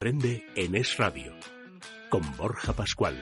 Prende 0.00 0.42
en 0.56 0.74
Es 0.76 0.96
Radio 0.96 1.34
con 2.08 2.22
Borja 2.38 2.72
Pascual. 2.72 3.14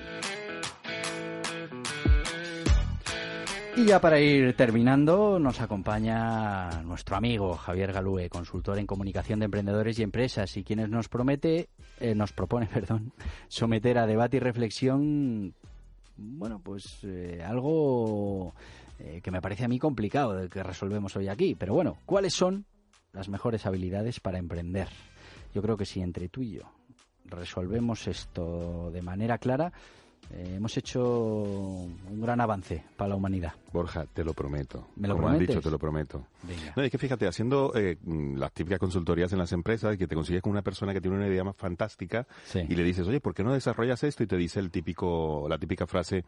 Y 3.76 3.86
ya 3.86 4.00
para 4.00 4.20
ir 4.20 4.54
terminando, 4.54 5.40
nos 5.40 5.60
acompaña 5.60 6.80
nuestro 6.84 7.16
amigo 7.16 7.56
Javier 7.56 7.92
Galúe, 7.92 8.28
consultor 8.28 8.78
en 8.78 8.86
comunicación 8.86 9.40
de 9.40 9.46
emprendedores 9.46 9.98
y 9.98 10.04
empresas, 10.04 10.56
y 10.56 10.62
quienes 10.62 10.88
nos 10.88 11.08
promete, 11.08 11.68
eh, 11.98 12.14
nos 12.14 12.32
propone, 12.32 12.66
perdón, 12.72 13.12
someter 13.48 13.98
a 13.98 14.06
debate 14.06 14.36
y 14.36 14.40
reflexión, 14.40 15.54
bueno, 16.16 16.60
pues 16.62 17.00
eh, 17.02 17.42
algo 17.44 18.54
eh, 19.00 19.20
que 19.20 19.32
me 19.32 19.42
parece 19.42 19.64
a 19.64 19.68
mí 19.68 19.80
complicado 19.80 20.34
de 20.34 20.48
que 20.48 20.62
resolvemos 20.62 21.16
hoy 21.16 21.26
aquí. 21.26 21.56
Pero 21.56 21.74
bueno, 21.74 21.98
¿cuáles 22.06 22.34
son 22.34 22.66
las 23.12 23.28
mejores 23.28 23.66
habilidades 23.66 24.20
para 24.20 24.38
emprender? 24.38 24.86
Yo 25.54 25.62
creo 25.62 25.76
que 25.76 25.84
si 25.86 26.00
entre 26.00 26.28
tú 26.28 26.42
y 26.42 26.52
yo 26.52 26.62
resolvemos 27.26 28.06
esto 28.06 28.90
de 28.92 29.02
manera 29.02 29.38
clara, 29.38 29.72
eh, 30.30 30.54
hemos 30.56 30.76
hecho 30.76 31.02
un 31.02 32.20
gran 32.20 32.40
avance 32.40 32.82
para 32.96 33.08
la 33.10 33.14
humanidad. 33.16 33.52
Borja, 33.72 34.04
te 34.06 34.24
lo 34.24 34.34
prometo. 34.34 34.88
¿Me 34.96 35.08
lo 35.08 35.14
Como 35.14 35.28
prometes? 35.28 35.48
dicho, 35.48 35.60
te 35.62 35.70
lo 35.70 35.78
prometo. 35.78 36.26
Venga. 36.42 36.72
No, 36.76 36.82
es 36.82 36.90
que 36.90 36.98
fíjate, 36.98 37.26
haciendo 37.26 37.72
eh, 37.74 37.96
las 38.04 38.52
típicas 38.52 38.78
consultorías 38.78 39.32
en 39.32 39.38
las 39.38 39.52
empresas, 39.52 39.96
que 39.96 40.06
te 40.06 40.14
consigues 40.14 40.42
con 40.42 40.52
una 40.52 40.62
persona 40.62 40.92
que 40.92 41.00
tiene 41.00 41.16
una 41.16 41.28
idea 41.28 41.44
más 41.44 41.56
fantástica 41.56 42.26
Sí. 42.46 42.60
y 42.68 42.74
le 42.74 42.82
dices, 42.82 43.06
oye, 43.06 43.20
¿por 43.20 43.34
qué 43.34 43.42
no 43.44 43.52
desarrollas 43.54 44.02
esto? 44.04 44.22
Y 44.22 44.26
te 44.26 44.36
dice 44.36 44.60
el 44.60 44.70
típico, 44.70 45.46
la 45.48 45.58
típica 45.58 45.86
frase, 45.86 46.24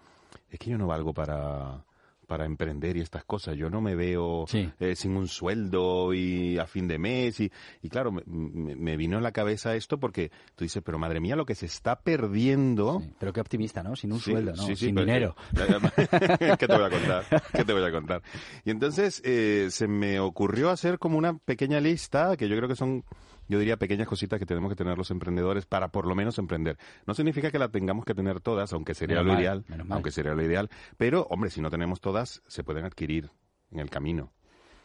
es 0.51 0.59
que 0.59 0.71
yo 0.71 0.79
no 0.79 0.87
valgo 0.87 1.13
para 1.13 1.83
para 2.31 2.47
emprender 2.47 2.97
y 2.97 3.01
estas 3.01 3.25
cosas. 3.25 3.57
Yo 3.57 3.71
no 3.71 3.81
me 3.81 3.97
veo 3.97 4.45
Sí. 4.47 4.71
eh, 4.79 4.95
sin 4.95 5.17
un 5.17 5.27
sueldo 5.27 6.15
y 6.15 6.59
a 6.59 6.67
fin 6.69 6.87
de 6.87 6.97
mes. 6.97 7.41
Y, 7.41 7.51
y 7.83 7.89
claro, 7.89 8.13
me, 8.13 8.97
vino 8.97 9.17
en 9.17 9.25
la 9.25 9.33
cabeza 9.33 9.75
esto 9.75 9.99
porque 9.99 10.31
tú 10.55 10.63
dices, 10.63 10.81
pero 10.87 10.97
madre 10.97 11.19
mía, 11.19 11.35
lo 11.35 11.45
que 11.45 11.57
se 11.57 11.67
está 11.67 12.03
perdiendo... 12.03 13.01
Sí, 13.01 13.11
Pero 13.19 13.33
qué 13.33 13.41
optimista, 13.41 13.83
¿no? 13.83 13.97
Sin 13.97 14.13
un 14.13 14.21
Sí, 14.21 14.31
sueldo, 14.31 14.53
¿no? 14.55 14.63
Sin 14.77 14.95
pero- 14.95 15.07
dinero. 15.07 15.37
¿Qué 16.57 16.69
te 16.69 16.77
voy 16.77 16.85
a 16.85 16.91
contar? 16.91 17.25
¿Qué 17.53 17.65
te 17.65 17.73
voy 17.73 17.83
a 17.85 17.91
contar? 17.91 18.23
Y 18.65 18.71
entonces 18.71 19.21
eh, 19.25 19.67
se 19.71 19.89
me 19.89 20.21
ocurrió 20.21 20.71
hacer 20.71 21.01
como 21.01 21.19
una 21.19 21.37
pequeña 21.37 21.81
lista, 21.81 22.37
que 22.37 22.49
yo 22.49 22.57
creo 22.57 22.69
que 22.69 22.77
son, 22.77 23.03
yo 23.51 23.59
diría, 23.59 23.77
pequeñas 23.77 24.07
cositas 24.09 24.39
que 24.39 24.47
tenemos 24.47 24.71
que 24.71 24.77
tener 24.77 24.97
los 24.97 25.11
emprendedores 25.11 25.67
para 25.67 25.89
por 25.89 26.07
lo 26.07 26.15
menos 26.15 26.39
emprender. 26.39 26.79
No 27.07 27.15
significa 27.15 27.51
que 27.51 27.59
la 27.59 27.69
tengamos 27.69 28.05
que 28.05 28.15
tener 28.15 28.41
todas, 28.41 28.73
aunque 28.73 28.95
sería 28.95 29.17
Menos 29.17 29.27
lo 29.27 29.33
mal, 29.33 29.43
ideal, 29.43 29.65
mal. 29.69 29.87
aunque 29.91 30.11
sería 30.13 30.35
lo 30.35 30.43
ideal. 30.43 30.71
Pero, 30.97 31.27
hombre, 31.31 31.51
si 31.51 31.61
no 31.61 31.69
tenemos 31.71 32.01
todas, 32.01 32.43
se 32.47 32.63
pueden 32.65 32.85
adquirir 32.85 33.31
en 33.73 33.81
el 33.81 33.91
camino. 33.91 34.33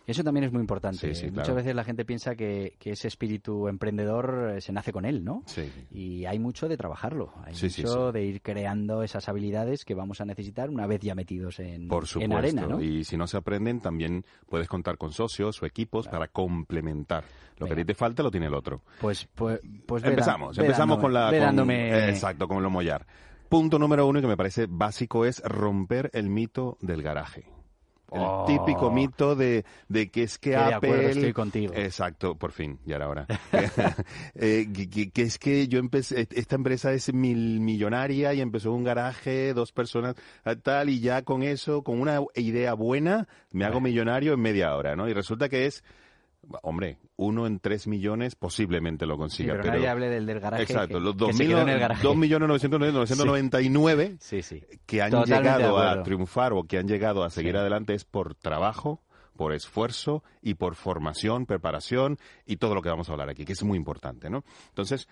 Eso 0.07 0.23
también 0.23 0.43
es 0.43 0.51
muy 0.51 0.61
importante. 0.61 0.99
Sí, 1.13 1.15
sí, 1.15 1.25
Muchas 1.27 1.45
claro. 1.45 1.55
veces 1.55 1.75
la 1.75 1.83
gente 1.83 2.05
piensa 2.05 2.35
que, 2.35 2.75
que 2.79 2.91
ese 2.91 3.07
espíritu 3.07 3.67
emprendedor 3.67 4.53
eh, 4.55 4.61
se 4.61 4.71
nace 4.71 4.91
con 4.93 5.03
él, 5.05 5.23
¿no? 5.23 5.41
Sí. 5.47 5.71
Y 5.91 6.25
hay 6.25 6.37
mucho 6.37 6.67
de 6.67 6.77
trabajarlo, 6.77 7.31
hay 7.43 7.53
mucho 7.53 8.11
de 8.11 8.23
ir 8.23 8.41
creando 8.41 9.01
esas 9.03 9.27
habilidades 9.29 9.83
que 9.83 9.95
vamos 9.95 10.21
a 10.21 10.25
necesitar 10.25 10.69
una 10.69 10.85
vez 10.87 11.01
ya 11.01 11.15
metidos 11.15 11.59
en, 11.59 11.87
Por 11.87 12.03
en 12.03 12.07
supuesto. 12.07 12.37
arena, 12.37 12.67
¿no? 12.67 12.81
Y 12.81 13.03
si 13.03 13.17
no 13.17 13.25
se 13.27 13.37
aprenden, 13.37 13.79
también 13.81 14.23
puedes 14.47 14.67
contar 14.67 14.97
con 14.97 15.11
socios 15.11 15.61
o 15.61 15.65
equipos 15.65 16.07
para 16.07 16.27
complementar. 16.27 17.23
Lo 17.57 17.65
que 17.67 17.73
a 17.73 17.75
ti 17.77 17.85
te 17.85 17.95
falta 17.95 18.21
lo 18.21 18.29
tiene 18.31 18.47
el 18.47 18.53
otro. 18.53 18.81
Pues, 18.99 19.27
pues, 19.33 19.59
pues 19.85 20.03
ve 20.03 20.09
empezamos, 20.09 20.57
ve 20.57 20.65
empezamos 20.65 20.97
dándome- 20.97 21.01
con 21.01 21.13
la... 21.13 21.29
con- 21.29 21.39
dándome- 21.39 22.09
exacto, 22.09 22.47
con 22.47 22.61
lo 22.61 22.69
mollar. 22.69 23.05
Punto 23.49 23.79
número 23.79 24.05
uno 24.07 24.19
y 24.19 24.21
que 24.21 24.27
me 24.27 24.37
parece 24.37 24.65
básico 24.67 25.25
es 25.25 25.41
romper 25.43 26.09
el 26.13 26.29
mito 26.29 26.77
del 26.81 27.01
garaje. 27.01 27.45
El 28.15 28.21
Oh. 28.21 28.45
típico 28.47 28.89
mito 28.91 29.35
de, 29.35 29.65
de 29.89 30.09
que 30.09 30.23
es 30.23 30.37
que 30.39 30.51
de 30.51 30.55
Apple... 30.55 30.75
acuerdo 30.89 31.09
estoy 31.09 31.33
contigo. 31.33 31.73
Exacto, 31.75 32.35
por 32.35 32.51
fin, 32.51 32.79
ya 32.85 32.95
era 32.95 33.09
hora. 33.09 33.27
Eh, 34.35 34.67
que, 35.13 35.21
es 35.21 35.37
que 35.37 35.67
yo 35.67 35.79
empecé, 35.79 36.27
esta 36.31 36.55
empresa 36.55 36.91
es 36.93 37.13
mil 37.13 37.59
millonaria 37.59 38.33
y 38.33 38.41
empezó 38.41 38.69
en 38.69 38.75
un 38.75 38.83
garaje, 38.83 39.53
dos 39.53 39.71
personas, 39.71 40.15
tal, 40.63 40.89
y 40.89 40.99
ya 40.99 41.23
con 41.23 41.43
eso, 41.43 41.83
con 41.83 41.99
una 41.99 42.19
idea 42.35 42.73
buena, 42.73 43.27
me 43.51 43.65
hago 43.65 43.79
millonario 43.81 44.33
en 44.33 44.39
media 44.41 44.75
hora, 44.75 44.95
¿no? 44.95 45.07
Y 45.07 45.13
resulta 45.13 45.49
que 45.49 45.65
es, 45.65 45.83
hombre, 46.63 46.97
uno 47.17 47.45
en 47.47 47.59
tres 47.59 47.87
millones 47.87 48.35
posiblemente 48.35 49.05
lo 49.05 49.15
Sí, 49.15 49.19
consiga, 49.19 49.53
pero, 49.61 49.73
nadie 49.73 49.87
hable 49.87 50.09
del 50.09 50.25
del 50.25 50.39
garaje. 50.39 50.63
Exacto, 50.63 50.97
que- 50.97 51.03
los 51.03 51.13
que 51.13 51.19
dos 51.19 51.35
se 51.35 51.43
mil- 51.43 51.51
quedó 51.53 51.61
en 51.61 51.69
el 51.69 51.79
garaje. 51.79 52.03
2.999.999 52.07 54.17
Sí, 54.19 54.41
sí. 54.41 54.63
que 54.85 55.01
han 55.01 55.11
Totalmente 55.11 55.59
llegado 55.59 55.77
a 55.79 56.03
triunfar 56.03 56.53
o 56.53 56.63
que 56.63 56.77
han 56.77 56.87
llegado 56.87 57.23
a 57.23 57.29
seguir 57.29 57.57
adelante 57.57 57.93
es 57.93 58.05
por 58.05 58.35
trabajo, 58.35 59.01
por 59.35 59.53
esfuerzo 59.53 60.23
y 60.41 60.55
por 60.55 60.75
formación, 60.75 61.45
preparación 61.45 62.17
y 62.45 62.57
todo 62.57 62.75
lo 62.75 62.81
que 62.81 62.89
vamos 62.89 63.09
a 63.09 63.13
hablar 63.13 63.29
aquí, 63.29 63.45
que 63.45 63.53
es 63.53 63.63
muy 63.63 63.77
importante, 63.77 64.29
¿no? 64.29 64.43
Entonces, 64.69 65.07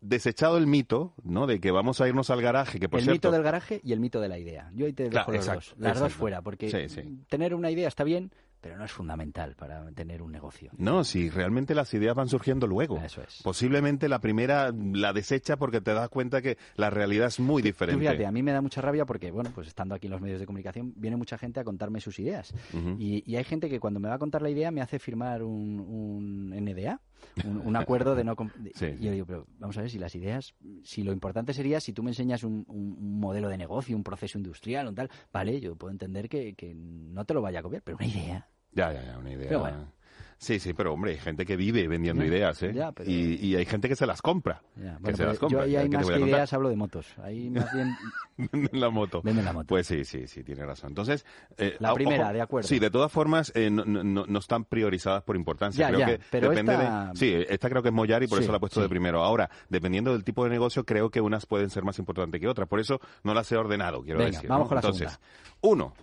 desechado 0.00 0.58
el 0.58 0.66
mito, 0.66 1.14
¿no? 1.24 1.46
De 1.46 1.60
que 1.60 1.70
vamos 1.70 2.00
a 2.00 2.08
irnos 2.08 2.30
al 2.30 2.42
garaje, 2.42 2.78
que 2.78 2.88
por 2.88 3.00
el 3.00 3.04
cierto... 3.04 3.28
mito 3.28 3.32
del 3.32 3.42
garaje 3.42 3.80
y 3.82 3.92
el 3.92 4.00
mito 4.00 4.20
de 4.20 4.28
la 4.28 4.38
idea. 4.38 4.70
Yo 4.74 4.86
ahí 4.86 4.92
te 4.92 5.04
dejo 5.04 5.12
Claro, 5.12 5.32
los 5.32 5.36
exacto, 5.46 5.64
dos. 5.70 5.74
Las 5.78 5.98
dos 6.00 6.12
fuera, 6.12 6.42
porque 6.42 6.70
Sí, 6.70 6.88
sí. 6.88 7.02
tener 7.28 7.54
una 7.54 7.70
idea 7.70 7.88
está 7.88 8.04
bien, 8.04 8.30
pero 8.66 8.78
no 8.78 8.84
es 8.84 8.90
fundamental 8.90 9.54
para 9.54 9.88
tener 9.92 10.20
un 10.22 10.32
negocio. 10.32 10.72
No, 10.76 11.04
si 11.04 11.30
realmente 11.30 11.72
las 11.72 11.94
ideas 11.94 12.16
van 12.16 12.28
surgiendo 12.28 12.66
luego. 12.66 12.98
Eso 13.00 13.22
es. 13.22 13.40
Posiblemente 13.44 14.08
la 14.08 14.18
primera 14.20 14.72
la 14.72 15.12
desecha 15.12 15.56
porque 15.56 15.80
te 15.80 15.94
das 15.94 16.08
cuenta 16.08 16.42
que 16.42 16.58
la 16.74 16.90
realidad 16.90 17.28
es 17.28 17.38
muy 17.38 17.62
diferente. 17.62 18.00
fíjate, 18.00 18.26
a 18.26 18.32
mí 18.32 18.42
me 18.42 18.50
da 18.50 18.60
mucha 18.60 18.80
rabia 18.80 19.06
porque, 19.06 19.30
bueno, 19.30 19.50
pues 19.54 19.68
estando 19.68 19.94
aquí 19.94 20.08
en 20.08 20.10
los 20.10 20.20
medios 20.20 20.40
de 20.40 20.46
comunicación, 20.46 20.92
viene 20.96 21.16
mucha 21.16 21.38
gente 21.38 21.60
a 21.60 21.64
contarme 21.64 22.00
sus 22.00 22.18
ideas. 22.18 22.52
Y, 22.98 23.22
y 23.24 23.36
hay 23.36 23.44
gente 23.44 23.68
que 23.70 23.78
cuando 23.78 24.00
me 24.00 24.08
va 24.08 24.16
a 24.16 24.18
contar 24.18 24.42
la 24.42 24.50
idea 24.50 24.72
me 24.72 24.80
hace 24.80 24.98
firmar 24.98 25.44
un, 25.44 25.78
un 25.78 26.50
NDA, 26.50 27.00
un, 27.44 27.58
un 27.58 27.76
acuerdo 27.76 28.16
de 28.16 28.24
no... 28.24 28.34
de- 28.56 28.72
Sí, 28.74 28.86
y 28.98 29.04
yo 29.04 29.12
digo, 29.12 29.26
pero 29.26 29.46
vamos 29.60 29.76
a 29.78 29.82
ver 29.82 29.90
si 29.90 29.98
las 30.00 30.12
ideas, 30.16 30.54
si 30.82 31.04
lo 31.04 31.12
importante 31.12 31.54
sería 31.54 31.78
si 31.80 31.92
tú 31.92 32.02
me 32.02 32.10
enseñas 32.10 32.42
un, 32.42 32.64
un- 32.66 32.96
un 32.98 33.20
modelo 33.20 33.48
de 33.48 33.56
negocio, 33.58 33.96
un 33.96 34.02
proceso 34.02 34.38
industrial, 34.38 34.88
un 34.88 34.94
tal, 34.96 35.08
vale, 35.32 35.60
yo 35.60 35.76
puedo 35.76 35.92
entender 35.92 36.28
que, 36.28 36.54
que 36.54 36.74
no 36.74 37.24
te 37.24 37.32
lo 37.34 37.42
vaya 37.42 37.60
a 37.60 37.62
copiar, 37.62 37.82
pero 37.82 37.96
una 37.98 38.06
idea... 38.06 38.48
Ya, 38.76 38.92
ya, 38.92 39.02
ya, 39.04 39.18
una 39.18 39.32
idea. 39.32 39.48
Pero 39.48 39.60
bueno. 39.60 39.96
Sí, 40.38 40.58
sí, 40.60 40.74
pero 40.74 40.92
hombre, 40.92 41.12
hay 41.12 41.16
gente 41.16 41.46
que 41.46 41.56
vive 41.56 41.88
vendiendo 41.88 42.22
ideas, 42.22 42.62
¿eh? 42.62 42.70
ya, 42.74 42.92
pero- 42.92 43.10
y, 43.10 43.36
y 43.40 43.56
hay 43.56 43.64
gente 43.64 43.88
que 43.88 43.96
se 43.96 44.04
las 44.04 44.20
compra. 44.20 44.60
Ya, 44.76 44.98
que 45.02 45.16
se 45.16 45.24
las 45.24 45.38
compra. 45.38 45.60
yo 45.60 45.64
ahí 45.64 45.76
hay 45.76 45.84
¿qué 45.84 45.96
te 45.96 46.04
más 46.04 46.06
que 46.10 46.20
ideas, 46.20 46.52
hablo 46.52 46.68
de 46.68 46.76
motos. 46.76 47.06
Ahí 47.22 47.48
más 47.48 47.72
bien... 47.72 47.96
Venden 48.52 48.78
la 48.80 48.90
moto. 48.90 49.22
Venden 49.22 49.46
la 49.46 49.54
moto. 49.54 49.66
Pues 49.68 49.86
sí, 49.86 50.04
sí, 50.04 50.26
sí, 50.26 50.44
tiene 50.44 50.66
razón. 50.66 50.90
Entonces, 50.90 51.24
eh, 51.56 51.76
La 51.78 51.94
primera, 51.94 52.34
de 52.34 52.42
acuerdo. 52.42 52.68
Sí, 52.68 52.78
de 52.78 52.90
todas 52.90 53.10
formas, 53.10 53.50
eh, 53.54 53.70
no, 53.70 53.86
no- 53.86 54.26
no- 54.26 54.38
están 54.38 54.66
priorizadas 54.66 55.22
por 55.22 55.36
importancia. 55.36 55.80
Ya, 55.80 55.88
creo 55.88 56.00
ya, 56.00 56.06
que 56.18 56.20
pero 56.30 56.50
depende 56.50 56.72
esta- 56.74 57.06
de. 57.14 57.16
Sí, 57.16 57.34
esta 57.48 57.70
creo 57.70 57.82
que 57.82 57.88
es 57.88 57.94
Mollar 57.94 58.22
y 58.22 58.26
por 58.26 58.36
Sí, 58.36 58.44
eso 58.44 58.52
la 58.52 58.58
he 58.58 58.60
puesto 58.60 58.80
sí. 58.80 58.82
de 58.82 58.88
primero. 58.90 59.24
Ahora, 59.24 59.48
dependiendo 59.70 60.12
del 60.12 60.22
tipo 60.22 60.44
de 60.44 60.50
negocio, 60.50 60.84
creo 60.84 61.08
que 61.08 61.22
unas 61.22 61.46
pueden 61.46 61.70
ser 61.70 61.82
más 61.82 61.98
importantes 61.98 62.38
que 62.38 62.46
otras. 62.46 62.68
Por 62.68 62.78
eso 62.78 63.00
no 63.24 63.32
las 63.32 63.50
he 63.50 63.56
ordenado, 63.56 64.02
quiero 64.02 64.18
Venga, 64.18 64.32
decir. 64.32 64.50
vamos 64.50 64.66
¿no? 64.66 64.68
con 64.68 64.74
la 64.76 64.80
Entonces, 64.82 65.18
uno, 65.62 65.94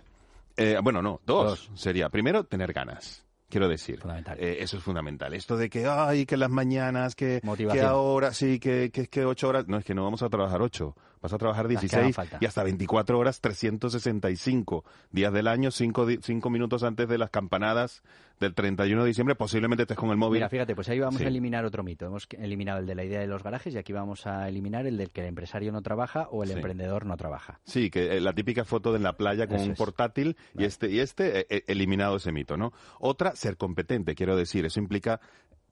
eh, 0.56 0.78
bueno, 0.82 1.02
no, 1.02 1.20
dos, 1.24 1.68
Dos. 1.68 1.80
sería 1.80 2.08
primero 2.08 2.44
tener 2.44 2.72
ganas. 2.72 3.24
Quiero 3.48 3.68
decir. 3.68 4.00
Eh, 4.38 4.56
eso 4.60 4.78
es 4.78 4.82
fundamental. 4.82 5.32
Esto 5.32 5.56
de 5.56 5.70
que, 5.70 5.86
ay, 5.86 6.26
que 6.26 6.36
las 6.36 6.50
mañanas, 6.50 7.14
que, 7.14 7.40
que 7.70 7.80
ahora, 7.82 8.32
sí, 8.32 8.58
que, 8.58 8.90
que 8.90 9.02
es 9.02 9.08
que 9.08 9.24
ocho 9.24 9.48
horas, 9.48 9.68
no 9.68 9.76
es 9.76 9.84
que 9.84 9.94
no 9.94 10.02
vamos 10.02 10.22
a 10.22 10.28
trabajar 10.28 10.60
ocho, 10.60 10.96
vas 11.24 11.32
a 11.32 11.38
trabajar 11.38 11.64
Las 11.70 11.80
que 11.82 11.96
hagan 11.96 12.06
16 12.08 12.14
falta. 12.16 12.38
y 12.40 12.46
hasta 12.46 12.62
24 12.62 13.18
horas, 13.18 13.40
365 13.40 14.84
días 15.10 15.32
del 15.32 15.48
año, 15.48 15.70
5 15.70 16.06
cinco 16.22 16.50
minutos 16.50 16.82
antes 16.82 17.08
de 17.08 17.18
las 17.18 17.30
campanadas 17.30 18.02
del 18.40 18.52
31 18.54 19.02
de 19.02 19.08
diciembre, 19.08 19.34
posiblemente 19.36 19.82
estés 19.84 19.96
con 19.96 20.10
el 20.10 20.16
móvil. 20.16 20.38
Mira, 20.40 20.48
fíjate, 20.48 20.74
pues 20.74 20.88
ahí 20.88 20.98
vamos 20.98 21.18
Sí. 21.20 21.24
a 21.24 21.28
eliminar 21.28 21.64
otro 21.64 21.82
mito. 21.82 22.04
Hemos 22.06 22.26
eliminado 22.38 22.80
el 22.80 22.86
de 22.86 22.94
la 22.94 23.04
idea 23.04 23.20
de 23.20 23.26
los 23.26 23.42
garajes 23.42 23.74
y 23.74 23.78
aquí 23.78 23.92
vamos 23.92 24.26
a 24.26 24.48
eliminar 24.48 24.86
el 24.86 24.96
del 24.98 25.10
que 25.10 25.20
el 25.22 25.28
empresario 25.28 25.72
no 25.72 25.82
trabaja 25.82 26.28
o 26.30 26.42
el 26.42 26.50
Sí. 26.50 26.54
emprendedor 26.56 27.06
no 27.06 27.16
trabaja. 27.16 27.60
Sí, 27.64 27.90
que 27.90 28.16
eh, 28.16 28.20
la 28.20 28.32
típica 28.34 28.64
foto 28.64 28.90
de 28.92 28.98
en 28.98 29.02
la 29.02 29.16
playa 29.16 29.46
con 29.46 29.56
Eso 29.56 29.64
un 29.66 29.72
es. 29.72 29.78
portátil 29.78 30.36
y 30.58 30.64
este 30.64 30.90
y 30.90 31.00
este 31.00 31.40
eh, 31.40 31.46
eh, 31.48 31.64
eliminado 31.68 32.16
ese 32.16 32.32
mito, 32.32 32.56
¿no? 32.56 32.72
Otra, 33.00 33.34
ser 33.36 33.56
competente, 33.56 34.14
quiero 34.14 34.36
decir, 34.36 34.64
eso 34.66 34.78
implica 34.80 35.20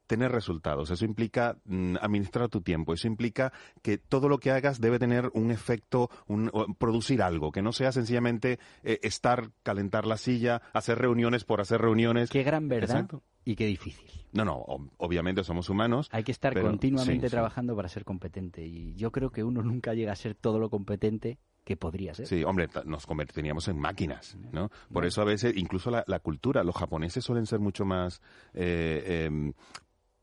tener 0.06 0.30
resultados, 0.32 0.90
eso 0.90 1.04
implica 1.04 1.56
mm, 1.64 1.96
administrar 2.00 2.48
tu 2.48 2.60
tiempo, 2.60 2.92
eso 2.92 3.06
implica 3.06 3.52
que 3.82 3.98
todo 3.98 4.28
lo 4.28 4.38
que 4.38 4.50
hagas 4.50 4.80
debe 4.80 4.98
tener 4.98 5.30
un 5.34 5.50
efecto, 5.50 6.10
un, 6.26 6.50
producir 6.78 7.22
algo, 7.22 7.50
que 7.52 7.62
no 7.62 7.72
sea 7.72 7.92
sencillamente 7.92 8.58
eh, 8.82 8.98
estar, 9.02 9.50
calentar 9.62 10.06
la 10.06 10.16
silla, 10.16 10.60
hacer 10.74 10.98
reuniones 10.98 11.44
por 11.44 11.60
hacer 11.60 11.80
reuniones. 11.80 12.30
Qué 12.30 12.42
gran 12.42 12.68
verdad 12.68 12.90
Exacto. 12.96 13.22
y 13.44 13.56
qué 13.56 13.66
difícil. 13.66 14.10
No, 14.32 14.44
no, 14.44 14.64
ob- 14.64 14.90
obviamente 14.98 15.44
somos 15.44 15.68
humanos. 15.70 16.08
Hay 16.12 16.24
que 16.24 16.32
estar 16.32 16.52
Pero, 16.54 16.66
continuamente 16.66 17.26
sí, 17.26 17.30
sí. 17.30 17.34
trabajando 17.36 17.76
para 17.76 17.88
ser 17.88 18.04
competente 18.04 18.66
y 18.66 18.94
yo 18.94 19.12
creo 19.12 19.30
que 19.30 19.44
uno 19.44 19.62
nunca 19.62 19.94
llega 19.94 20.12
a 20.12 20.16
ser 20.16 20.34
todo 20.34 20.58
lo 20.58 20.68
competente 20.70 21.38
que 21.64 21.76
podría 21.76 22.12
ser. 22.12 22.26
Sí, 22.26 22.42
hombre, 22.42 22.68
nos 22.86 23.06
convertiríamos 23.06 23.68
en 23.68 23.78
máquinas, 23.78 24.36
¿no? 24.50 24.68
Por 24.92 25.04
eso 25.04 25.22
a 25.22 25.24
veces, 25.24 25.54
incluso 25.56 25.90
la, 25.92 26.02
la 26.08 26.18
cultura, 26.18 26.64
los 26.64 26.74
japoneses 26.74 27.22
suelen 27.24 27.46
ser 27.46 27.60
mucho 27.60 27.84
más 27.84 28.20
eh, 28.52 29.26
em, 29.26 29.52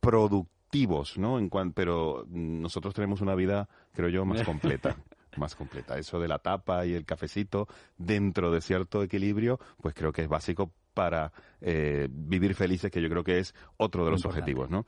productivos, 0.10 1.18
¿no? 1.18 1.38
En 1.40 1.50
cuan- 1.50 1.74
pero 1.74 2.26
nosotros 2.30 2.94
tenemos 2.94 3.22
una 3.22 3.36
vida, 3.36 3.70
creo 3.94 4.10
yo, 4.10 4.26
más 4.26 4.44
completa. 4.44 4.96
más 5.38 5.56
completa. 5.56 5.98
Eso 5.98 6.20
de 6.20 6.28
la 6.28 6.40
tapa 6.40 6.86
y 6.86 6.94
el 6.94 7.06
cafecito 7.06 7.68
dentro 7.98 8.52
de 8.52 8.62
cierto 8.62 9.04
equilibrio, 9.04 9.60
pues 9.82 9.94
creo 9.94 10.12
que 10.12 10.24
es 10.24 10.28
básico 10.28 10.72
para 10.96 11.32
eh, 11.62 12.08
vivir 12.12 12.56
felices, 12.56 12.92
que 12.92 13.02
yo 13.02 13.10
creo 13.10 13.24
que 13.24 13.38
es 13.40 13.54
otro 13.78 14.04
de 14.04 14.12
los 14.12 14.22
Importante. 14.22 14.52
objetivos, 14.52 14.70
¿no? 14.70 14.86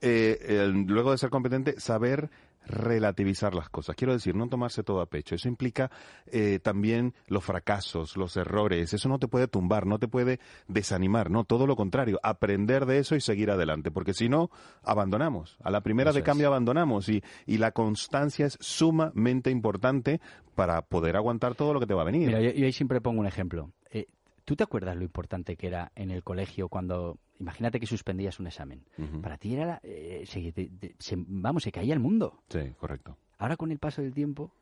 Eh, 0.00 0.38
el- 0.62 0.84
luego 0.86 1.10
de 1.10 1.18
ser 1.18 1.28
competente, 1.30 1.78
saber 1.80 2.30
relativizar 2.66 3.54
las 3.54 3.68
cosas. 3.68 3.96
Quiero 3.96 4.12
decir, 4.12 4.34
no 4.34 4.48
tomarse 4.48 4.82
todo 4.82 5.00
a 5.00 5.06
pecho. 5.06 5.34
Eso 5.34 5.48
implica 5.48 5.90
eh, 6.26 6.58
también 6.62 7.14
los 7.26 7.44
fracasos, 7.44 8.16
los 8.16 8.36
errores. 8.36 8.92
Eso 8.92 9.08
no 9.08 9.18
te 9.18 9.28
puede 9.28 9.48
tumbar, 9.48 9.86
no 9.86 9.98
te 9.98 10.08
puede 10.08 10.40
desanimar, 10.68 11.30
no, 11.30 11.44
todo 11.44 11.66
lo 11.66 11.76
contrario. 11.76 12.20
Aprender 12.22 12.86
de 12.86 12.98
eso 12.98 13.16
y 13.16 13.20
seguir 13.20 13.50
adelante, 13.50 13.90
porque 13.90 14.14
si 14.14 14.28
no, 14.28 14.50
abandonamos. 14.82 15.56
A 15.62 15.70
la 15.70 15.82
primera 15.82 16.12
de 16.12 16.22
cambio 16.22 16.48
abandonamos 16.48 17.08
y, 17.08 17.22
y 17.46 17.58
la 17.58 17.72
constancia 17.72 18.46
es 18.46 18.58
sumamente 18.60 19.50
importante 19.50 20.20
para 20.54 20.82
poder 20.82 21.16
aguantar 21.16 21.54
todo 21.54 21.72
lo 21.72 21.80
que 21.80 21.86
te 21.86 21.94
va 21.94 22.02
a 22.02 22.04
venir. 22.04 22.26
Mira, 22.26 22.40
yo, 22.40 22.66
ahí 22.66 22.72
siempre 22.72 23.00
pongo 23.00 23.20
un 23.20 23.26
ejemplo. 23.26 23.70
¿Tú 24.50 24.56
te 24.56 24.64
acuerdas 24.64 24.96
lo 24.96 25.04
importante 25.04 25.54
que 25.54 25.68
era 25.68 25.92
en 25.94 26.10
el 26.10 26.24
colegio 26.24 26.68
cuando, 26.68 27.20
imagínate 27.38 27.78
que 27.78 27.86
suspendías 27.86 28.40
un 28.40 28.48
examen? 28.48 28.84
Para 29.22 29.38
ti 29.38 29.54
era, 29.54 29.78
eh, 29.84 30.24
se, 30.26 31.14
vamos, 31.16 31.62
se 31.62 31.70
caía 31.70 31.94
el 31.94 32.00
mundo. 32.00 32.42
Sí, 32.48 32.74
correcto. 32.80 33.16
Ahora 33.38 33.56
con 33.56 33.70
el 33.70 33.78
paso 33.78 34.02
del 34.02 34.12
tiempo, 34.12 34.52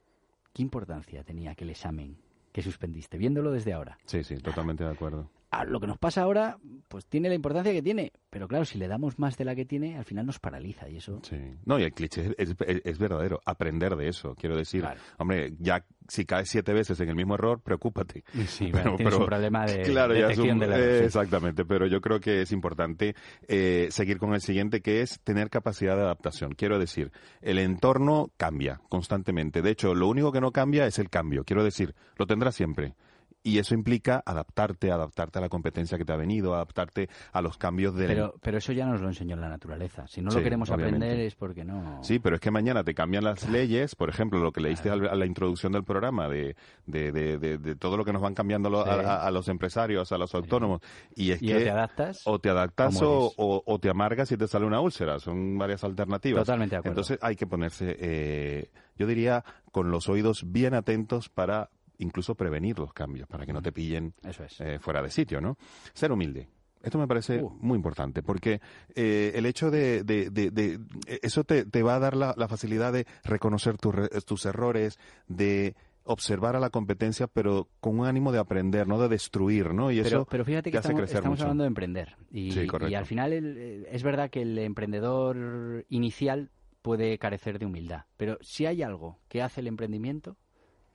¿qué 0.52 0.60
importancia 0.60 1.24
tenía 1.24 1.52
aquel 1.52 1.70
examen 1.70 2.18
que 2.52 2.60
suspendiste, 2.60 3.16
viéndolo 3.16 3.50
desde 3.50 3.72
ahora? 3.72 3.96
Sí, 4.04 4.22
sí, 4.24 4.36
totalmente 4.36 4.84
de 4.84 4.90
acuerdo 4.90 5.30
lo 5.66 5.80
que 5.80 5.86
nos 5.86 5.98
pasa 5.98 6.22
ahora, 6.22 6.58
pues 6.88 7.06
tiene 7.06 7.28
la 7.28 7.34
importancia 7.34 7.72
que 7.72 7.82
tiene. 7.82 8.12
Pero 8.30 8.46
claro, 8.48 8.64
si 8.64 8.78
le 8.78 8.88
damos 8.88 9.18
más 9.18 9.36
de 9.38 9.44
la 9.44 9.54
que 9.54 9.64
tiene, 9.64 9.96
al 9.96 10.04
final 10.04 10.26
nos 10.26 10.38
paraliza 10.38 10.88
y 10.88 10.98
eso. 10.98 11.20
Sí. 11.22 11.38
No, 11.64 11.78
y 11.78 11.84
el 11.84 11.92
cliché 11.92 12.34
es, 12.36 12.98
verdadero. 12.98 13.40
Aprender 13.44 13.96
de 13.96 14.08
eso. 14.08 14.34
Quiero 14.34 14.56
decir, 14.56 14.84
hombre, 15.16 15.54
ya 15.58 15.84
si 16.06 16.24
caes 16.24 16.48
siete 16.48 16.72
veces 16.72 17.00
en 17.00 17.08
el 17.08 17.14
mismo 17.14 17.34
error, 17.34 17.60
preocúpate. 17.60 18.24
Sí, 18.48 18.70
pero, 18.72 18.96
tienes 18.96 19.14
un 19.14 19.26
problema 19.26 19.66
de 19.66 19.82
claro, 19.82 20.14
detección 20.14 20.58
de 20.58 21.04
Exactamente, 21.04 21.64
pero 21.64 21.86
yo 21.86 22.00
creo 22.00 22.18
que 22.18 22.42
es 22.42 22.52
importante 22.52 23.14
eh, 23.46 23.88
seguir 23.90 24.18
con 24.18 24.34
el 24.34 24.40
siguiente, 24.40 24.80
que 24.80 25.02
es 25.02 25.20
tener 25.20 25.50
capacidad 25.50 25.96
de 25.96 26.02
adaptación. 26.02 26.52
Quiero 26.52 26.78
decir, 26.78 27.12
el 27.40 27.58
entorno 27.58 28.30
cambia 28.36 28.80
constantemente. 28.88 29.62
De 29.62 29.70
hecho, 29.70 29.94
lo 29.94 30.08
único 30.08 30.32
que 30.32 30.40
no 30.40 30.50
cambia 30.50 30.86
es 30.86 30.98
el 30.98 31.10
cambio. 31.10 31.44
Quiero 31.44 31.62
decir, 31.62 31.94
lo 32.16 32.26
tendrá 32.26 32.50
siempre 32.52 32.94
y 33.42 33.58
eso 33.58 33.74
implica 33.74 34.22
adaptarte, 34.26 34.90
adaptarte 34.90 35.38
a 35.38 35.42
la 35.42 35.48
competencia 35.48 35.96
que 35.96 36.04
te 36.04 36.12
ha 36.12 36.16
venido, 36.16 36.54
adaptarte 36.54 37.08
a 37.32 37.40
los 37.40 37.56
cambios 37.56 37.94
de... 37.94 38.06
Pero, 38.06 38.34
pero 38.42 38.58
eso 38.58 38.72
ya 38.72 38.86
nos 38.86 39.00
lo 39.00 39.08
enseñó 39.08 39.36
la 39.36 39.48
naturaleza. 39.48 40.06
Si 40.06 40.20
no 40.20 40.30
lo 40.30 40.42
queremos 40.42 40.70
aprender 40.70 41.20
es 41.20 41.34
porque 41.34 41.64
no... 41.64 42.02
Sí, 42.02 42.18
pero 42.18 42.36
es 42.36 42.40
que 42.40 42.50
mañana 42.50 42.84
te 42.84 42.94
cambian 42.94 43.24
las 43.24 43.48
leyes, 43.48 43.94
por 43.94 44.08
ejemplo, 44.08 44.38
lo 44.40 44.52
que 44.52 44.60
leíste 44.60 44.90
a 44.90 44.96
la 44.96 45.26
introducción 45.26 45.72
del 45.72 45.84
programa, 45.84 46.28
de, 46.28 46.56
de, 46.86 47.12
de, 47.12 47.76
todo 47.76 47.96
lo 47.96 48.04
que 48.04 48.12
nos 48.12 48.22
van 48.22 48.34
cambiando 48.34 48.68
a, 48.84 49.30
los 49.30 49.48
empresarios, 49.48 50.12
a 50.12 50.18
los 50.18 50.34
autónomos. 50.34 50.80
Y 51.14 51.30
es 51.30 51.40
que... 51.40 51.56
O 51.56 51.58
te 51.58 51.70
adaptas... 51.70 52.22
O 52.24 52.38
te 52.38 52.50
adaptas 52.50 53.00
o, 53.02 53.32
o, 53.36 53.78
te 53.78 53.88
amargas 53.88 54.30
y 54.32 54.36
te 54.36 54.48
sale 54.48 54.66
una 54.66 54.80
úlcera. 54.80 55.18
Son 55.18 55.56
varias 55.56 55.84
alternativas. 55.84 56.44
Totalmente 56.44 56.74
de 56.74 56.78
acuerdo. 56.78 56.92
Entonces 56.92 57.18
hay 57.22 57.36
que 57.36 57.46
ponerse, 57.46 57.96
eh, 57.98 58.70
yo 58.96 59.06
diría, 59.06 59.44
con 59.70 59.90
los 59.90 60.08
oídos 60.08 60.44
bien 60.46 60.74
atentos 60.74 61.28
para 61.28 61.70
incluso 61.98 62.34
prevenir 62.34 62.78
los 62.78 62.92
cambios 62.92 63.28
para 63.28 63.44
que 63.44 63.52
no 63.52 63.62
te 63.62 63.72
pillen 63.72 64.14
eh, 64.60 64.78
fuera 64.80 65.02
de 65.02 65.10
sitio, 65.10 65.40
¿no? 65.40 65.56
Ser 65.92 66.12
humilde. 66.12 66.48
Esto 66.82 66.98
me 66.98 67.08
parece 67.08 67.42
uh. 67.42 67.50
muy 67.60 67.76
importante 67.76 68.22
porque 68.22 68.60
eh, 68.94 69.32
el 69.34 69.46
hecho 69.46 69.70
de, 69.70 70.04
de, 70.04 70.80
eso 71.22 71.44
te, 71.44 71.82
va 71.82 71.96
a 71.96 71.98
dar 71.98 72.16
la, 72.16 72.48
facilidad 72.48 72.92
de 72.92 73.06
reconocer 73.24 73.76
tus 73.78 74.46
errores, 74.46 74.98
de 75.26 75.74
observar 76.04 76.56
a 76.56 76.60
la 76.60 76.70
competencia, 76.70 77.26
pero 77.26 77.68
con 77.80 77.98
un 77.98 78.06
ánimo 78.06 78.32
de 78.32 78.38
aprender, 78.38 78.86
no 78.86 78.98
de 78.98 79.08
destruir, 79.08 79.74
¿no? 79.74 79.90
Y 79.90 79.98
eso 79.98 80.24
pero 80.30 80.44
fíjate 80.44 80.70
que 80.70 80.78
estamos, 80.78 81.02
estamos 81.02 81.40
hablando 81.40 81.64
de 81.64 81.68
emprender 81.68 82.16
y, 82.30 82.54
y 82.88 82.94
al 82.94 83.04
final 83.04 83.32
es 83.32 84.02
verdad 84.02 84.30
que 84.30 84.42
el 84.42 84.56
emprendedor 84.58 85.84
inicial 85.90 86.50
puede 86.80 87.18
carecer 87.18 87.58
de 87.58 87.66
humildad, 87.66 88.04
pero 88.16 88.38
si 88.40 88.64
hay 88.64 88.82
algo 88.82 89.18
que 89.28 89.42
hace 89.42 89.60
el 89.60 89.66
emprendimiento 89.66 90.36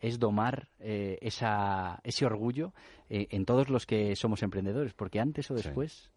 es 0.04 0.20
domar 0.20 0.68
eh, 0.80 1.18
esa, 1.22 2.02
ese 2.04 2.26
orgullo 2.26 2.74
eh, 3.10 3.28
en 3.32 3.46
todos 3.46 3.70
los 3.70 3.86
que 3.86 4.18
somos 4.18 4.44
emprendedores, 4.44 4.94
porque 4.94 5.22
antes 5.22 5.50
o 5.50 5.56
después 5.56 6.12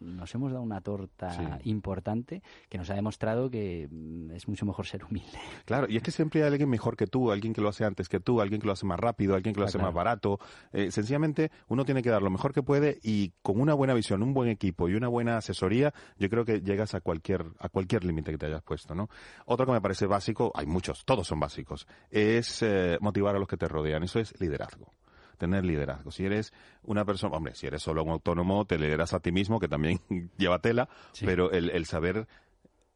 nos 0.00 0.34
hemos 0.34 0.52
dado 0.52 0.62
una 0.62 0.80
torta 0.80 1.58
importante 1.64 2.42
que 2.68 2.78
nos 2.78 2.90
ha 2.90 2.94
demostrado 2.94 3.50
que 3.50 3.88
mm, 3.90 4.32
es 4.32 4.48
mucho 4.48 4.66
mejor 4.66 4.86
ser 4.86 5.04
humilde. 5.04 5.38
Claro, 5.64 5.86
y 5.88 5.96
es 5.96 6.02
que 6.02 6.10
siempre 6.10 6.42
hay 6.42 6.48
alguien 6.48 6.68
mejor 6.68 6.96
que 6.96 7.06
tú, 7.06 7.30
alguien 7.30 7.52
que 7.52 7.60
lo 7.60 7.68
hace 7.68 7.84
antes 7.84 8.08
que 8.08 8.18
tú, 8.18 8.40
alguien 8.40 8.60
que 8.60 8.66
lo 8.66 8.72
hace 8.72 8.86
más 8.86 8.98
rápido, 8.98 9.34
alguien 9.34 9.54
que 9.54 9.60
lo 9.60 9.66
hace 9.66 9.78
más 9.78 9.94
barato. 9.94 10.40
Eh, 10.72 10.90
sencillamente 10.90 11.52
uno 11.68 11.84
tiene 11.84 12.02
que 12.02 12.10
dar 12.10 12.22
lo 12.22 12.30
mejor 12.30 12.52
que 12.52 12.62
puede 12.62 12.98
y 13.02 13.32
con 13.42 13.60
una 13.60 13.74
buena 13.74 13.94
visión, 13.94 14.22
un 14.22 14.34
buen 14.34 14.48
equipo 14.48 14.88
y 14.88 14.94
una 14.94 15.06
buena 15.06 15.36
asesoría, 15.36 15.94
yo 16.18 16.28
creo 16.28 16.44
que 16.44 16.60
llegas 16.60 16.94
a 16.94 17.00
cualquier 17.00 17.44
a 17.58 17.68
cualquier 17.68 18.04
límite 18.04 18.32
que 18.32 18.38
te 18.38 18.46
hayas 18.46 18.62
puesto, 18.62 18.94
¿no? 18.94 19.08
Otro 19.46 19.66
que 19.66 19.72
me 19.72 19.80
parece 19.80 20.06
básico, 20.06 20.50
hay 20.54 20.66
muchos, 20.66 21.04
todos 21.04 21.26
son 21.26 21.38
básicos, 21.38 21.86
es 22.10 22.62
eh, 22.62 22.98
motivar 23.00 23.36
a 23.36 23.38
los 23.38 23.48
que 23.48 23.56
te 23.56 23.68
rodean. 23.68 24.02
Eso 24.02 24.18
es 24.18 24.38
liderazgo 24.40 24.92
tener 25.40 25.64
liderazgo. 25.64 26.12
Si 26.12 26.24
eres 26.24 26.52
una 26.84 27.04
persona, 27.04 27.36
hombre, 27.36 27.56
si 27.56 27.66
eres 27.66 27.82
solo 27.82 28.04
un 28.04 28.10
autónomo, 28.10 28.64
te 28.66 28.78
lideras 28.78 29.12
a 29.14 29.20
ti 29.20 29.32
mismo, 29.32 29.58
que 29.58 29.66
también 29.66 30.00
lleva 30.38 30.60
tela, 30.60 30.88
pero 31.24 31.50
el, 31.50 31.70
el 31.70 31.86
saber 31.86 32.28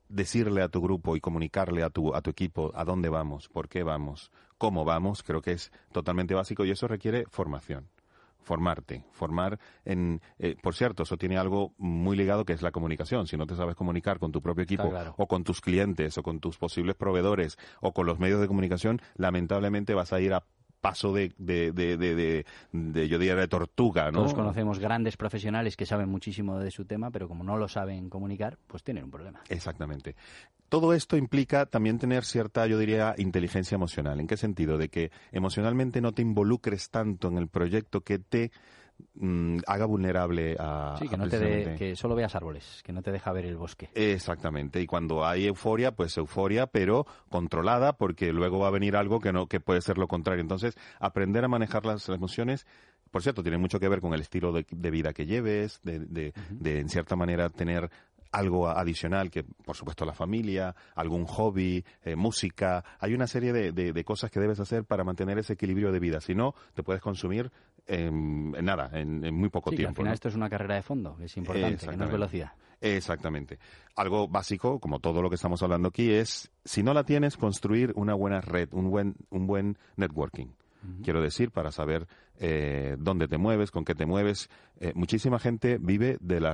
decirle 0.08 0.62
a 0.62 0.68
tu 0.68 0.80
grupo 0.80 1.16
y 1.16 1.20
comunicarle 1.20 1.82
a 1.82 1.90
tu, 1.90 2.14
a 2.14 2.20
tu 2.20 2.30
equipo 2.30 2.70
a 2.74 2.84
dónde 2.84 3.08
vamos, 3.08 3.48
por 3.48 3.68
qué 3.68 3.82
vamos, 3.82 4.30
cómo 4.58 4.84
vamos, 4.84 5.24
creo 5.24 5.42
que 5.42 5.52
es 5.52 5.72
totalmente 5.90 6.34
básico 6.34 6.64
y 6.64 6.70
eso 6.70 6.86
requiere 6.86 7.24
formación 7.30 7.88
formarte, 8.44 9.04
formar 9.12 9.58
en, 9.86 10.20
eh, 10.38 10.54
por 10.62 10.74
cierto, 10.74 11.02
eso 11.02 11.16
tiene 11.16 11.38
algo 11.38 11.72
muy 11.78 12.14
ligado 12.14 12.44
que 12.44 12.52
es 12.52 12.60
la 12.60 12.70
comunicación. 12.70 13.26
Si 13.26 13.38
no 13.38 13.46
te 13.46 13.56
sabes 13.56 13.74
comunicar 13.74 14.18
con 14.18 14.32
tu 14.32 14.42
propio 14.42 14.64
equipo 14.64 14.92
o 15.16 15.26
con 15.26 15.44
tus 15.44 15.62
clientes 15.62 16.18
o 16.18 16.22
con 16.22 16.40
tus 16.40 16.58
posibles 16.58 16.94
proveedores 16.94 17.56
o 17.80 17.92
con 17.92 18.04
los 18.06 18.18
medios 18.18 18.40
de 18.40 18.46
comunicación, 18.46 19.00
lamentablemente 19.16 19.94
vas 19.94 20.12
a 20.12 20.20
ir 20.20 20.34
a 20.34 20.44
paso 20.84 21.14
de, 21.14 21.32
de, 21.38 21.72
de, 21.72 21.96
de, 21.96 23.08
yo 23.08 23.18
diría, 23.18 23.34
de 23.34 23.48
tortuga, 23.48 24.10
¿no? 24.10 24.18
Todos 24.18 24.34
conocemos 24.34 24.78
grandes 24.78 25.16
profesionales 25.16 25.78
que 25.78 25.86
saben 25.86 26.10
muchísimo 26.10 26.58
de 26.58 26.70
su 26.70 26.84
tema, 26.84 27.10
pero 27.10 27.26
como 27.26 27.42
no 27.42 27.56
lo 27.56 27.68
saben 27.68 28.10
comunicar, 28.10 28.58
pues 28.66 28.82
tienen 28.82 29.04
un 29.04 29.10
problema. 29.10 29.40
Exactamente. 29.48 30.14
Todo 30.68 30.92
esto 30.92 31.16
implica 31.16 31.64
también 31.64 31.98
tener 31.98 32.26
cierta, 32.26 32.66
yo 32.66 32.78
diría, 32.78 33.14
inteligencia 33.16 33.76
emocional. 33.76 34.20
¿En 34.20 34.26
qué 34.26 34.36
sentido? 34.36 34.76
De 34.76 34.90
que 34.90 35.10
emocionalmente 35.32 36.02
no 36.02 36.12
te 36.12 36.20
involucres 36.20 36.90
tanto 36.90 37.28
en 37.28 37.38
el 37.38 37.48
proyecto 37.48 38.02
que 38.02 38.18
te 38.18 38.52
Mm, 39.14 39.58
haga 39.66 39.86
vulnerable 39.86 40.56
a... 40.58 40.96
Sí, 40.98 41.08
que, 41.08 41.16
no 41.16 41.28
te 41.28 41.76
que 41.76 41.96
solo 41.96 42.14
veas 42.14 42.34
árboles, 42.34 42.82
que 42.84 42.92
no 42.92 43.02
te 43.02 43.12
deja 43.12 43.32
ver 43.32 43.46
el 43.46 43.56
bosque. 43.56 43.90
Exactamente, 43.94 44.80
y 44.80 44.86
cuando 44.86 45.24
hay 45.24 45.46
euforia, 45.46 45.92
pues 45.92 46.16
euforia, 46.16 46.66
pero 46.66 47.06
controlada, 47.28 47.96
porque 47.96 48.32
luego 48.32 48.58
va 48.58 48.68
a 48.68 48.72
venir 48.72 48.96
algo 48.96 49.20
que, 49.20 49.32
no, 49.32 49.46
que 49.46 49.60
puede 49.60 49.80
ser 49.82 49.98
lo 49.98 50.08
contrario. 50.08 50.42
Entonces, 50.42 50.76
aprender 50.98 51.44
a 51.44 51.48
manejar 51.48 51.86
las 51.86 52.08
emociones 52.08 52.66
por 53.14 53.22
cierto, 53.22 53.44
tiene 53.44 53.58
mucho 53.58 53.78
que 53.78 53.88
ver 53.88 54.00
con 54.00 54.12
el 54.12 54.20
estilo 54.20 54.52
de, 54.52 54.90
vida 54.90 55.12
que 55.12 55.24
lleves, 55.24 55.78
de, 55.84 56.00
de, 56.00 56.80
en 56.80 56.88
cierta 56.88 57.14
manera 57.14 57.48
tener 57.48 57.88
algo 58.32 58.68
adicional, 58.68 59.30
que 59.30 59.44
por 59.44 59.76
supuesto 59.76 60.04
la 60.04 60.12
familia, 60.12 60.74
algún 60.96 61.24
hobby, 61.24 61.84
eh, 62.02 62.16
música. 62.16 62.84
Hay 62.98 63.14
una 63.14 63.28
serie 63.28 63.52
de, 63.52 63.72
de, 63.72 64.04
cosas 64.04 64.32
que 64.32 64.40
debes 64.40 64.58
hacer 64.58 64.84
para 64.84 65.04
mantener 65.04 65.38
ese 65.38 65.52
equilibrio 65.52 65.92
de 65.92 66.00
vida. 66.00 66.20
Si 66.20 66.34
no, 66.34 66.56
te 66.74 66.82
puedes 66.82 67.00
consumir 67.00 67.52
en, 67.86 68.52
nada, 68.64 68.90
en, 68.92 69.34
muy 69.34 69.48
poco 69.48 69.70
tiempo. 69.70 69.88
al 69.88 69.96
final 69.96 70.14
esto 70.14 70.28
es 70.28 70.34
una 70.34 70.48
carrera 70.48 70.76
de 70.76 70.82
fondo, 70.82 71.16
es 71.20 71.36
importante, 71.36 71.86
que 71.86 71.96
no 71.96 72.04
es 72.04 72.12
velocidad. 72.12 72.52
Exactamente. 72.80 73.58
Algo 73.96 74.28
básico, 74.28 74.78
como 74.78 74.98
todo 74.98 75.22
lo 75.22 75.30
que 75.30 75.36
estamos 75.36 75.62
hablando 75.62 75.88
aquí, 75.88 76.10
es, 76.10 76.50
si 76.64 76.82
no 76.82 76.92
la 76.92 77.04
tienes, 77.04 77.36
construir 77.36 77.92
una 77.96 78.14
buena 78.14 78.40
red, 78.40 78.68
un 78.72 78.90
buen, 78.90 79.16
un 79.30 79.46
buen 79.46 79.78
networking 79.96 80.48
quiero 81.02 81.22
decir, 81.22 81.50
para 81.50 81.70
saber 81.70 82.06
eh, 82.38 82.96
dónde 82.98 83.28
te 83.28 83.38
mueves, 83.38 83.70
con 83.70 83.84
qué 83.84 83.94
te 83.94 84.06
mueves. 84.06 84.48
Eh, 84.80 84.92
muchísima 84.94 85.38
gente 85.38 85.78
vive 85.80 86.18
de 86.20 86.40
la... 86.40 86.52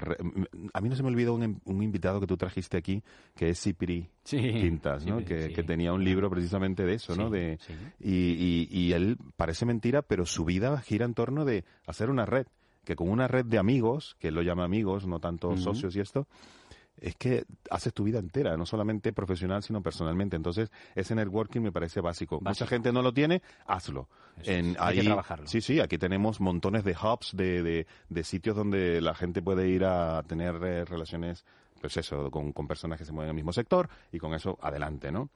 A 0.72 0.80
mí 0.80 0.88
no 0.88 0.96
se 0.96 1.02
me 1.02 1.08
olvidó 1.08 1.34
un, 1.34 1.82
invitado 1.82 2.20
que 2.20 2.26
tú 2.26 2.37
trajiste 2.37 2.76
aquí, 2.76 3.02
que 3.34 3.50
es 3.50 3.60
Cipri 3.60 4.08
Quintas, 4.25 5.06
¿no? 5.06 5.25
que, 5.25 5.64
tenía 5.66 5.92
un 5.92 6.04
libro 6.04 6.28
precisamente 6.30 6.84
de 6.84 6.94
eso, 6.94 7.14
¿no? 7.16 7.30
De, 7.30 7.58
y, 7.99 8.68
y, 8.70 8.92
él 8.92 9.16
parece 9.37 9.66
mentira, 9.66 10.02
pero 10.02 10.26
su 10.26 10.44
vida 10.44 10.80
gira 10.80 11.04
en 11.04 11.14
torno 11.14 11.44
de 11.44 11.64
hacer 11.87 12.10
una 12.10 12.26
red, 12.26 12.46
que 12.84 12.96
con 12.96 13.08
una 13.08 13.28
red 13.28 13.44
de 13.44 13.58
amigos, 13.58 14.16
que 14.18 14.28
él 14.28 14.34
lo 14.34 14.42
llama 14.42 14.64
amigos, 14.64 15.06
no 15.06 15.20
tanto 15.20 15.56
socios 15.56 15.94
y 15.96 16.00
esto, 16.00 16.26
es 17.00 17.16
que 17.16 17.45
haces 17.71 17.92
tu 17.95 18.04
vida 18.04 18.19
entera, 18.19 18.57
no 18.57 18.66
solamente 18.66 19.12
profesional, 19.12 19.62
sino 19.62 19.83
personalmente. 19.83 20.37
Entonces, 20.37 20.71
ese 20.95 21.14
networking 21.14 21.61
me 21.61 21.73
parece 21.73 22.00
básico. 22.00 22.40
Mucha 22.40 22.66
gente 22.66 22.92
no 22.92 23.02
lo 23.02 23.12
tiene, 23.12 23.42
hazlo. 23.66 24.09
En, 24.45 24.76
Hay 24.78 24.99
que 24.99 25.04
trabajarlo. 25.04 25.47
Sí, 25.47 25.61
sí, 25.61 25.80
aquí 25.80 25.99
tenemos 25.99 26.40
montones 26.40 26.85
de 26.85 26.92
hubs, 26.92 27.37
de, 27.37 27.87
de, 28.09 28.25
sitios 28.25 28.57
donde 28.57 29.00
la 29.00 29.14
gente 29.14 29.42
puede 29.42 29.69
ir 29.69 29.85
a 29.85 30.23
tener 30.25 30.54
eh, 30.62 30.85
relaciones, 30.85 31.45
pues 31.80 31.97
eso, 31.97 32.30
con, 32.30 32.52
con 32.52 32.66
personas 32.66 32.99
que 32.99 33.04
se 33.04 33.12
mueven 33.12 33.28
en 33.28 33.30
el 33.30 33.37
mismo 33.37 33.52
sector 33.52 33.88
y 34.12 34.19
con 34.19 34.35
eso 34.35 34.59
adelante, 34.62 35.11
¿no? 35.11 35.30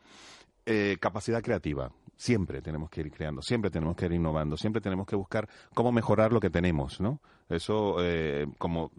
Eh, 0.66 0.97
capacidad 0.99 1.42
creativa. 1.42 1.90
siempre 2.16 2.62
tenemos 2.62 2.88
que 2.88 3.00
ir 3.00 3.11
creando, 3.11 3.42
siempre 3.42 3.71
tenemos 3.71 3.97
que 3.97 4.06
ir 4.06 4.12
innovando, 4.12 4.56
siempre 4.56 4.80
tenemos 4.80 5.06
que 5.06 5.16
buscar 5.16 5.49
cómo 5.75 5.92
mejorar 5.92 6.33
lo 6.33 6.40
que 6.40 6.49
tenemos, 6.49 7.00
¿no? 7.00 7.21
Eso, 7.48 7.96
eh, 8.00 8.46
como 8.56 8.90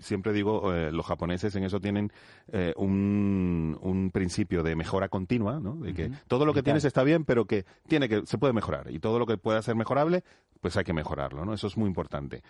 siempre 0.00 0.32
digo, 0.32 0.72
eh, 0.72 0.92
los 0.92 1.06
japoneses 1.06 1.54
en 1.56 1.64
eso 1.64 1.80
tienen 1.80 2.12
eh, 2.52 2.72
un, 2.76 3.76
un, 3.80 4.10
principio 4.12 4.62
de 4.62 4.76
mejora 4.76 5.08
continua, 5.08 5.58
¿no? 5.58 5.74
De 5.76 5.92
que 5.92 6.10
todo 6.28 6.46
lo 6.46 6.54
que 6.54 6.62
tienes 6.62 6.84
está 6.84 7.02
bien, 7.02 7.24
pero 7.24 7.46
que 7.46 7.64
tiene 7.88 8.08
que 8.08 8.24
se 8.26 8.38
puede 8.38 8.52
mejorar. 8.52 8.90
Y 8.90 9.00
todo 9.00 9.18
lo 9.18 9.26
que 9.26 9.38
pueda 9.38 9.60
ser 9.62 9.74
mejorable, 9.74 10.22
pues 10.60 10.76
hay 10.76 10.84
que 10.84 10.92
mejorarlo, 10.92 11.44
¿no? 11.44 11.52
Eso 11.52 11.66
es 11.66 11.76
muy 11.76 11.88
importante. 11.88 12.44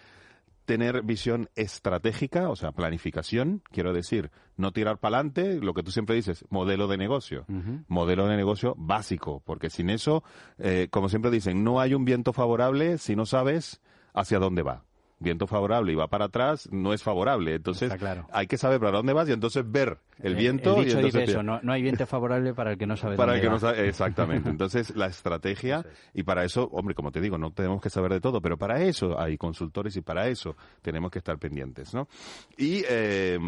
Tener 0.66 1.02
visión 1.02 1.48
estratégica, 1.56 2.50
o 2.50 2.54
sea, 2.54 2.72
planificación, 2.72 3.62
quiero 3.72 3.94
decir, 3.94 4.30
no 4.56 4.72
tirar 4.72 4.98
para 4.98 5.16
adelante, 5.16 5.54
lo 5.54 5.72
que 5.72 5.82
tú 5.82 5.90
siempre 5.90 6.14
dices, 6.14 6.44
modelo 6.50 6.86
de 6.86 6.98
negocio, 6.98 7.46
modelo 7.88 8.28
de 8.28 8.36
negocio 8.36 8.74
básico, 8.76 9.42
porque 9.44 9.70
sin 9.70 9.88
eso, 9.88 10.22
eh, 10.58 10.88
como 10.90 11.08
siempre 11.08 11.30
dicen, 11.30 11.64
no 11.64 11.80
hay 11.80 11.94
un 11.94 12.04
viento 12.04 12.34
favorable 12.34 12.98
si 12.98 13.16
no 13.16 13.24
sabes 13.24 13.80
hacia 14.12 14.38
dónde 14.38 14.62
va 14.62 14.84
viento 15.20 15.46
favorable 15.46 15.92
y 15.92 15.94
va 15.94 16.08
para 16.08 16.24
atrás, 16.24 16.68
no 16.72 16.92
es 16.92 17.02
favorable. 17.02 17.54
Entonces, 17.54 17.92
hay 18.32 18.46
que 18.46 18.56
saber 18.56 18.80
para 18.80 18.92
dónde 18.92 19.12
vas 19.12 19.28
y 19.28 19.32
entonces 19.32 19.70
ver 19.70 19.98
el, 20.18 20.34
viento. 20.34 20.78
El 20.78 20.86
dicho 20.86 21.00
y 21.00 21.04
dice 21.04 21.24
eso, 21.24 21.42
no, 21.42 21.60
hay 21.70 21.82
viento 21.82 22.06
favorable 22.06 22.54
para 22.54 22.72
el 22.72 22.78
que 22.78 22.86
no 22.86 22.96
sabe 22.96 23.16
para 23.16 23.36
el 23.36 23.40
que 23.42 23.50
No 23.50 23.58
sabe, 23.58 23.86
exactamente. 23.86 24.48
Entonces, 24.50 24.96
la 24.96 25.06
estrategia, 25.06 25.84
y 26.14 26.22
para 26.22 26.44
eso, 26.44 26.68
hombre, 26.72 26.94
como 26.94 27.12
te 27.12 27.20
digo, 27.20 27.38
no 27.38 27.52
tenemos 27.52 27.80
que 27.80 27.90
saber 27.90 28.12
de 28.12 28.20
todo, 28.20 28.40
pero 28.40 28.56
para 28.56 28.82
eso 28.82 29.20
hay 29.20 29.36
consultores 29.36 29.94
y 29.96 30.00
para 30.00 30.28
eso 30.28 30.56
tenemos 30.82 31.10
que 31.10 31.18
estar 31.18 31.38
pendientes, 31.38 31.94
¿no? 31.94 32.08
Y 32.56 32.82
eh, 32.88 33.38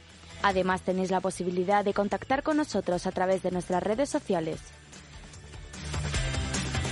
Además 0.44 0.84
tenéis 0.84 1.10
la 1.10 1.22
posibilidad 1.22 1.84
de 1.84 1.96
contactar 1.96 2.44
con 2.44 2.58
nosotros 2.58 3.08
a 3.08 3.12
través 3.12 3.42
de 3.42 3.50
nuestras 3.50 3.82
redes 3.82 4.10
sociales. 4.10 4.60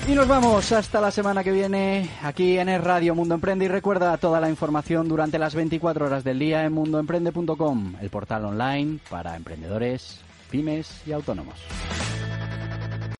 Y 0.07 0.13
nos 0.13 0.27
vamos 0.27 0.71
hasta 0.71 0.99
la 1.01 1.11
semana 1.11 1.43
que 1.43 1.51
viene 1.51 2.09
aquí 2.23 2.57
en 2.57 2.67
el 2.67 2.81
Radio 2.81 3.13
Mundo 3.13 3.35
Emprende 3.35 3.65
y 3.65 3.67
recuerda 3.67 4.17
toda 4.17 4.41
la 4.41 4.49
información 4.49 5.07
durante 5.07 5.37
las 5.37 5.53
24 5.53 6.07
horas 6.07 6.23
del 6.23 6.39
día 6.39 6.65
en 6.65 6.73
mundoemprende.com, 6.73 7.97
el 8.01 8.09
portal 8.09 8.45
online 8.45 8.97
para 9.07 9.35
emprendedores, 9.35 10.19
pymes 10.49 11.03
y 11.05 11.11
autónomos. 11.11 11.59